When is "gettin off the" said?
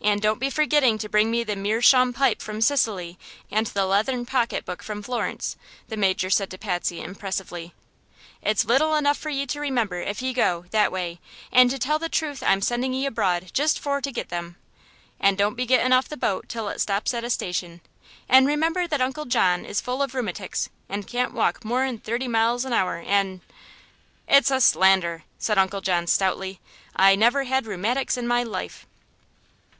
15.64-16.18